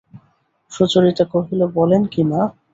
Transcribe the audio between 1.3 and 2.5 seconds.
কহিল, বলেন কী মা?